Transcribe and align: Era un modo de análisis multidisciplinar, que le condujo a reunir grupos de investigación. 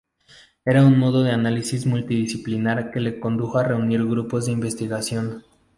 Era 0.65 0.83
un 0.83 0.97
modo 0.97 1.21
de 1.21 1.29
análisis 1.29 1.85
multidisciplinar, 1.85 2.89
que 2.89 2.99
le 2.99 3.19
condujo 3.19 3.59
a 3.59 3.63
reunir 3.65 4.03
grupos 4.03 4.47
de 4.47 4.51
investigación. 4.53 5.43